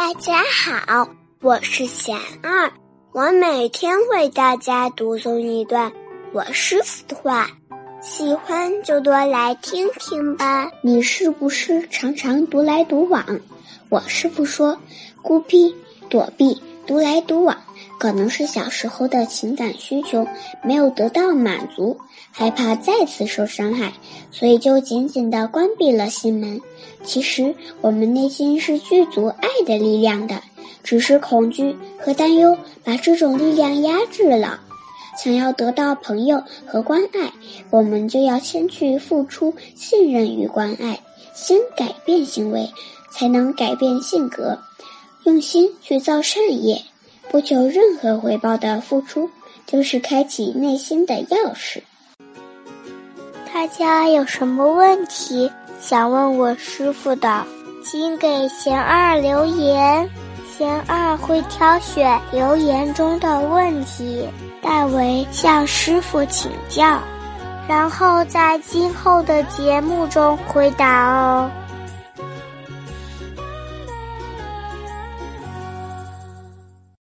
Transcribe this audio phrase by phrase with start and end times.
[0.00, 1.10] 大家好，
[1.42, 2.72] 我是贤二，
[3.12, 5.92] 我每天为大家读诵一段
[6.32, 7.50] 我师傅的话，
[8.00, 10.70] 喜欢就多来听听吧。
[10.80, 13.40] 你是不是常常独来独往？
[13.90, 14.78] 我师傅说，
[15.20, 15.76] 孤僻、
[16.08, 17.58] 躲避、独来独往，
[18.00, 20.26] 可能是小时候的情感需求
[20.64, 21.98] 没有得到满足，
[22.32, 23.92] 害怕再次受伤害，
[24.30, 26.58] 所以就紧紧地关闭了心门。
[27.04, 30.42] 其实我们内心是具足爱的力量的，
[30.82, 34.58] 只是恐惧和担忧把这种力量压制了。
[35.22, 37.30] 想要得到朋友和关爱，
[37.68, 41.00] 我们就要先去付出信任与关爱，
[41.34, 42.70] 先改变行为，
[43.12, 44.58] 才能改变性格。
[45.24, 46.82] 用心去造善业，
[47.30, 49.30] 不求任何回报的付出，
[49.64, 51.80] 就是开启内心的钥匙。
[53.52, 55.50] 大家有什么问题？
[55.80, 57.44] 想问我师傅的，
[57.84, 60.10] 请给贤二留言，
[60.58, 64.28] 贤二会挑选留言中的问题，
[64.60, 67.00] 代为向师傅请教，
[67.68, 71.50] 然后在今后的节目中回答哦。